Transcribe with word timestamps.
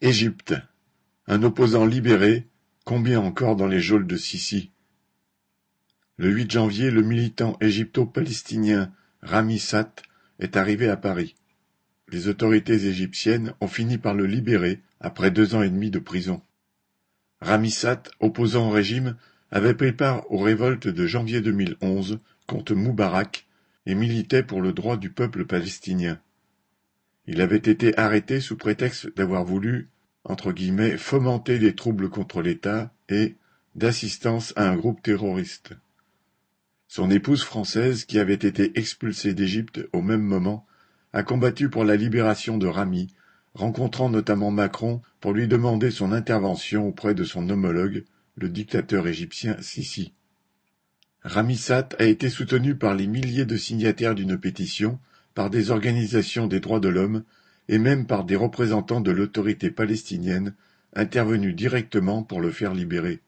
Égypte. 0.00 0.54
Un 1.26 1.42
opposant 1.42 1.84
libéré, 1.84 2.46
combien 2.84 3.18
encore 3.18 3.56
dans 3.56 3.66
les 3.66 3.80
geôles 3.80 4.06
de 4.06 4.16
Sissi 4.16 4.70
Le 6.16 6.30
8 6.30 6.52
janvier, 6.52 6.92
le 6.92 7.02
militant 7.02 7.56
égypto-palestinien 7.60 8.92
Rami 9.22 9.58
Satt 9.58 10.04
est 10.38 10.56
arrivé 10.56 10.88
à 10.88 10.96
Paris. 10.96 11.34
Les 12.10 12.28
autorités 12.28 12.86
égyptiennes 12.86 13.54
ont 13.60 13.66
fini 13.66 13.98
par 13.98 14.14
le 14.14 14.26
libérer 14.26 14.82
après 15.00 15.32
deux 15.32 15.56
ans 15.56 15.62
et 15.62 15.68
demi 15.68 15.90
de 15.90 15.98
prison. 15.98 16.42
Rami 17.40 17.72
Satt, 17.72 18.12
opposant 18.20 18.68
au 18.68 18.70
régime, 18.70 19.16
avait 19.50 19.74
pris 19.74 19.92
part 19.92 20.30
aux 20.30 20.38
révoltes 20.38 20.86
de 20.86 21.06
janvier 21.08 21.40
2011 21.40 22.20
contre 22.46 22.76
Moubarak 22.76 23.48
et 23.84 23.96
militait 23.96 24.44
pour 24.44 24.62
le 24.62 24.72
droit 24.72 24.96
du 24.96 25.10
peuple 25.10 25.44
palestinien. 25.44 26.20
Il 27.28 27.40
avait 27.40 27.56
été 27.56 27.96
arrêté 27.96 28.40
sous 28.40 28.56
prétexte 28.56 29.14
d'avoir 29.16 29.44
voulu 29.44 29.88
entre 30.28 30.52
guillemets, 30.52 30.96
fomenter 30.96 31.58
des 31.58 31.74
troubles 31.74 32.10
contre 32.10 32.42
l'État 32.42 32.92
et 33.08 33.36
d'assistance 33.74 34.52
à 34.56 34.68
un 34.68 34.76
groupe 34.76 35.02
terroriste. 35.02 35.72
Son 36.86 37.10
épouse 37.10 37.42
française, 37.42 38.04
qui 38.04 38.18
avait 38.18 38.34
été 38.34 38.78
expulsée 38.78 39.34
d'Égypte 39.34 39.80
au 39.92 40.02
même 40.02 40.22
moment, 40.22 40.66
a 41.12 41.22
combattu 41.22 41.70
pour 41.70 41.84
la 41.84 41.96
libération 41.96 42.58
de 42.58 42.66
Rami, 42.66 43.08
rencontrant 43.54 44.10
notamment 44.10 44.50
Macron 44.50 45.00
pour 45.20 45.32
lui 45.32 45.48
demander 45.48 45.90
son 45.90 46.12
intervention 46.12 46.86
auprès 46.86 47.14
de 47.14 47.24
son 47.24 47.48
homologue, 47.48 48.04
le 48.36 48.48
dictateur 48.48 49.06
égyptien 49.06 49.56
Sisi. 49.60 50.12
Ramisat 51.22 51.88
a 51.98 52.04
été 52.04 52.28
soutenu 52.30 52.76
par 52.76 52.94
les 52.94 53.06
milliers 53.06 53.46
de 53.46 53.56
signataires 53.56 54.14
d'une 54.14 54.38
pétition, 54.38 54.98
par 55.38 55.50
des 55.50 55.70
organisations 55.70 56.48
des 56.48 56.58
droits 56.58 56.80
de 56.80 56.88
l'homme 56.88 57.22
et 57.68 57.78
même 57.78 58.06
par 58.06 58.24
des 58.24 58.34
représentants 58.34 59.00
de 59.00 59.12
l'autorité 59.12 59.70
palestinienne 59.70 60.52
intervenus 60.94 61.54
directement 61.54 62.24
pour 62.24 62.40
le 62.40 62.50
faire 62.50 62.74
libérer. 62.74 63.20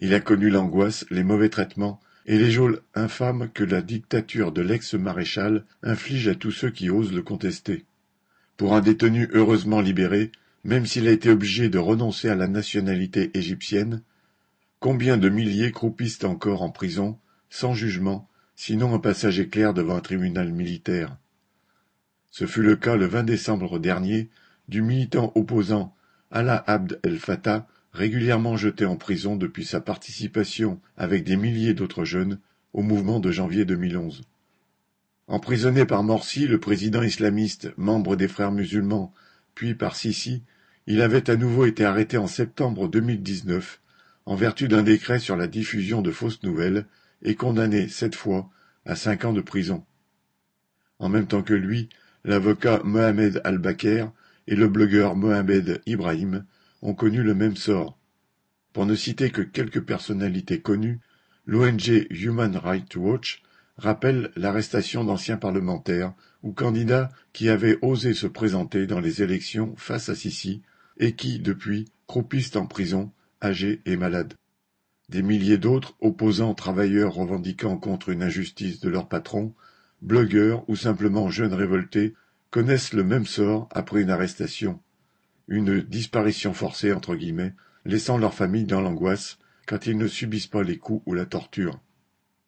Il 0.00 0.14
a 0.14 0.20
connu 0.20 0.48
l'angoisse, 0.48 1.04
les 1.10 1.22
mauvais 1.22 1.50
traitements 1.50 2.00
et 2.24 2.38
les 2.38 2.50
geôles 2.50 2.80
infâmes 2.94 3.50
que 3.52 3.62
la 3.62 3.82
dictature 3.82 4.52
de 4.52 4.62
l'ex-maréchal 4.62 5.66
inflige 5.82 6.28
à 6.28 6.34
tous 6.34 6.50
ceux 6.50 6.70
qui 6.70 6.88
osent 6.88 7.12
le 7.12 7.20
contester. 7.20 7.84
Pour 8.56 8.74
un 8.74 8.80
détenu 8.80 9.28
heureusement 9.34 9.82
libéré, 9.82 10.32
même 10.64 10.86
s'il 10.86 11.06
a 11.08 11.12
été 11.12 11.28
obligé 11.28 11.68
de 11.68 11.76
renoncer 11.76 12.30
à 12.30 12.36
la 12.36 12.48
nationalité 12.48 13.30
égyptienne, 13.34 14.00
combien 14.80 15.18
de 15.18 15.28
milliers 15.28 15.72
croupissent 15.72 16.24
encore 16.24 16.62
en 16.62 16.70
prison, 16.70 17.18
sans 17.50 17.74
jugement, 17.74 18.30
sinon 18.54 18.94
un 18.94 18.98
passage 18.98 19.38
éclair 19.38 19.74
devant 19.74 19.96
un 19.96 20.00
tribunal 20.00 20.52
militaire 20.52 21.16
ce 22.32 22.46
fut 22.46 22.62
le 22.62 22.76
cas 22.76 22.96
le 22.96 23.06
20 23.06 23.24
décembre 23.24 23.78
dernier 23.78 24.30
du 24.66 24.80
militant 24.80 25.32
opposant 25.34 25.94
Alaa 26.30 26.64
Abd 26.66 26.98
el-Fattah, 27.02 27.68
régulièrement 27.92 28.56
jeté 28.56 28.86
en 28.86 28.96
prison 28.96 29.36
depuis 29.36 29.66
sa 29.66 29.82
participation 29.82 30.80
avec 30.96 31.24
des 31.24 31.36
milliers 31.36 31.74
d'autres 31.74 32.06
jeunes 32.06 32.38
au 32.72 32.80
mouvement 32.80 33.20
de 33.20 33.30
janvier 33.30 33.66
2011. 33.66 34.22
Emprisonné 35.28 35.84
par 35.84 36.02
Morsi, 36.02 36.46
le 36.46 36.58
président 36.58 37.02
islamiste, 37.02 37.70
membre 37.76 38.16
des 38.16 38.28
Frères 38.28 38.50
musulmans, 38.50 39.12
puis 39.54 39.74
par 39.74 39.94
Sisi, 39.94 40.42
il 40.86 41.02
avait 41.02 41.28
à 41.28 41.36
nouveau 41.36 41.66
été 41.66 41.84
arrêté 41.84 42.16
en 42.16 42.26
septembre 42.26 42.88
2019 42.88 43.78
en 44.24 44.36
vertu 44.36 44.68
d'un 44.68 44.82
décret 44.82 45.18
sur 45.18 45.36
la 45.36 45.48
diffusion 45.48 46.00
de 46.00 46.12
fausses 46.12 46.42
nouvelles 46.42 46.86
et 47.22 47.34
condamné 47.34 47.88
cette 47.88 48.14
fois 48.14 48.50
à 48.84 48.96
cinq 48.96 49.24
ans 49.24 49.32
de 49.32 49.40
prison. 49.40 49.84
En 50.98 51.08
même 51.08 51.26
temps 51.26 51.42
que 51.42 51.54
lui, 51.54 51.88
L'avocat 52.24 52.80
Mohamed 52.84 53.40
Al-Baker 53.42 54.06
et 54.46 54.54
le 54.54 54.68
blogueur 54.68 55.16
Mohamed 55.16 55.82
Ibrahim 55.86 56.44
ont 56.80 56.94
connu 56.94 57.22
le 57.24 57.34
même 57.34 57.56
sort. 57.56 57.98
Pour 58.72 58.86
ne 58.86 58.94
citer 58.94 59.30
que 59.30 59.42
quelques 59.42 59.82
personnalités 59.82 60.60
connues, 60.60 61.00
l'ONG 61.46 62.06
Human 62.10 62.56
Rights 62.56 62.94
Watch 62.94 63.42
rappelle 63.76 64.30
l'arrestation 64.36 65.02
d'anciens 65.02 65.36
parlementaires 65.36 66.14
ou 66.44 66.52
candidats 66.52 67.10
qui 67.32 67.48
avaient 67.48 67.78
osé 67.82 68.14
se 68.14 68.28
présenter 68.28 68.86
dans 68.86 69.00
les 69.00 69.22
élections 69.22 69.74
face 69.76 70.08
à 70.08 70.14
Sisi 70.14 70.62
et 70.98 71.16
qui, 71.16 71.40
depuis, 71.40 71.86
croupissent 72.06 72.54
en 72.54 72.66
prison, 72.66 73.10
âgés 73.42 73.80
et 73.84 73.96
malades. 73.96 74.34
Des 75.12 75.20
milliers 75.20 75.58
d'autres, 75.58 75.94
opposants 76.00 76.54
travailleurs 76.54 77.12
revendiquant 77.12 77.76
contre 77.76 78.08
une 78.08 78.22
injustice 78.22 78.80
de 78.80 78.88
leur 78.88 79.08
patron, 79.08 79.52
blogueurs 80.00 80.66
ou 80.70 80.74
simplement 80.74 81.28
jeunes 81.28 81.52
révoltés 81.52 82.14
connaissent 82.50 82.94
le 82.94 83.04
même 83.04 83.26
sort 83.26 83.68
après 83.72 84.00
une 84.00 84.08
arrestation, 84.08 84.80
une 85.48 85.82
disparition 85.82 86.54
forcée 86.54 86.94
entre 86.94 87.14
guillemets, 87.14 87.52
laissant 87.84 88.16
leur 88.16 88.32
famille 88.32 88.64
dans 88.64 88.80
l'angoisse 88.80 89.38
quand 89.66 89.86
ils 89.86 89.98
ne 89.98 90.06
subissent 90.06 90.46
pas 90.46 90.62
les 90.62 90.78
coups 90.78 91.02
ou 91.04 91.12
la 91.12 91.26
torture. 91.26 91.78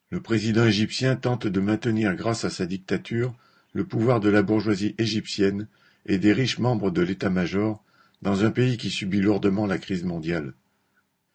Le 0.08 0.22
président 0.22 0.64
égyptien 0.64 1.16
tente 1.16 1.46
de 1.46 1.60
maintenir 1.60 2.16
grâce 2.16 2.46
à 2.46 2.50
sa 2.50 2.64
dictature 2.64 3.36
le 3.74 3.84
pouvoir 3.84 4.20
de 4.20 4.30
la 4.30 4.40
bourgeoisie 4.40 4.94
égyptienne 4.96 5.68
et 6.06 6.16
des 6.16 6.32
riches 6.32 6.58
membres 6.58 6.90
de 6.90 7.02
l'état-major 7.02 7.84
dans 8.22 8.42
un 8.42 8.50
pays 8.50 8.78
qui 8.78 8.88
subit 8.88 9.20
lourdement 9.20 9.66
la 9.66 9.76
crise 9.76 10.04
mondiale. 10.04 10.54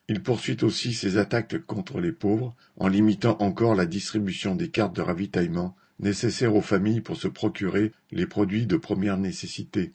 Il 0.10 0.24
poursuit 0.24 0.58
aussi 0.64 0.96
ses 0.96 1.18
attaques 1.18 1.64
contre 1.68 2.02
les 2.02 2.12
pauvres 2.12 2.56
en 2.78 2.88
limitant 2.88 3.38
encore 3.42 3.76
la 3.76 3.86
distribution 3.86 4.56
des 4.56 4.70
cartes 4.70 4.96
de 4.96 5.04
ravitaillement 5.04 5.76
nécessaires 6.00 6.56
aux 6.56 6.62
familles 6.62 7.02
pour 7.02 7.16
se 7.16 7.28
procurer 7.28 7.92
les 8.10 8.26
produits 8.26 8.66
de 8.66 8.76
première 8.76 9.20
nécessité. 9.20 9.94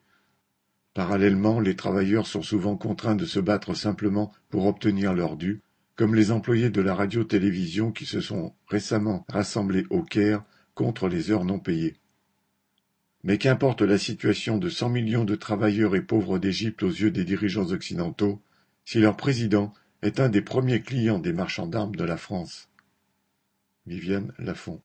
Parallèlement, 0.95 1.59
les 1.59 1.75
travailleurs 1.75 2.29
sont 2.29 2.43
souvent 2.43 2.77
contraints 2.77 3.17
de 3.17 3.25
se 3.25 3.41
battre 3.41 3.75
simplement 3.75 4.31
pour 4.51 4.67
obtenir 4.67 5.15
leur 5.15 5.37
dû, 5.37 5.63
comme 5.97 6.15
les 6.15 6.31
employés 6.31 6.71
de 6.71 6.81
la 6.81 6.95
radio-télévision 6.95 7.91
qui 7.91 8.07
se 8.07 8.21
sont 8.21 8.55
récemment 8.69 9.25
rassemblés 9.29 9.85
au 9.91 10.03
Caire 10.03 10.45
contre 10.75 11.09
les 11.09 11.33
heures 11.33 11.45
non 11.45 11.59
payées. 11.59 11.97
Mais 13.25 13.39
qu'importe 13.39 13.83
la 13.83 13.99
situation 13.99 14.59
de 14.59 14.69
cent 14.69 14.91
millions 14.91 15.25
de 15.25 15.35
travailleurs 15.35 15.97
et 15.97 16.03
pauvres 16.03 16.39
d'Égypte 16.39 16.85
aux 16.85 16.91
yeux 16.91 17.11
des 17.11 17.25
dirigeants 17.25 17.73
occidentaux, 17.73 18.41
si 18.85 19.01
leur 19.01 19.17
président 19.17 19.75
est 20.05 20.21
un 20.21 20.29
des 20.29 20.43
premiers 20.43 20.83
clients 20.83 21.19
des 21.19 21.33
marchands 21.33 21.67
d'armes 21.67 21.97
de 21.97 22.05
la 22.05 22.17
France. 22.17 22.69
Viviane 23.87 24.33
Lafont 24.39 24.83